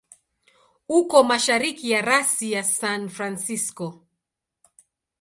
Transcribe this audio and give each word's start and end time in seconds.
Uko 0.99 1.21
mashariki 1.27 1.89
ya 1.93 2.01
rasi 2.09 2.47
ya 2.53 2.63
San 2.77 3.01
Francisco. 3.15 3.85